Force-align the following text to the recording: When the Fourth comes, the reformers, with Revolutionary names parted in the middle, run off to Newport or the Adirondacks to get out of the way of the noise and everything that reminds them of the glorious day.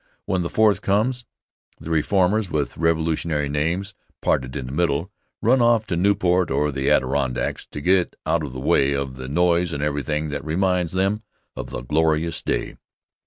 When 0.25 0.41
the 0.41 0.49
Fourth 0.49 0.81
comes, 0.81 1.25
the 1.79 1.91
reformers, 1.91 2.49
with 2.49 2.75
Revolutionary 2.75 3.47
names 3.49 3.93
parted 4.19 4.55
in 4.55 4.65
the 4.65 4.71
middle, 4.71 5.11
run 5.43 5.61
off 5.61 5.85
to 5.85 5.95
Newport 5.95 6.49
or 6.49 6.71
the 6.71 6.89
Adirondacks 6.89 7.67
to 7.67 7.81
get 7.81 8.15
out 8.25 8.41
of 8.41 8.51
the 8.53 8.59
way 8.59 8.93
of 8.93 9.17
the 9.17 9.27
noise 9.27 9.73
and 9.73 9.83
everything 9.83 10.29
that 10.29 10.43
reminds 10.43 10.93
them 10.93 11.21
of 11.55 11.69
the 11.69 11.81
glorious 11.83 12.41
day. 12.41 12.77